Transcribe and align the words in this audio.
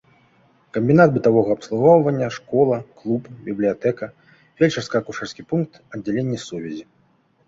Камбінат 0.75 1.09
бытавога 1.15 1.51
абслугоўвання, 1.57 2.29
школа, 2.37 2.79
клуб, 3.01 3.27
бібліятэка, 3.49 4.05
фельчарска-акушэрскі 4.57 5.45
пункт, 5.53 5.73
аддзяленне 5.97 6.39
сувязі. 6.47 6.83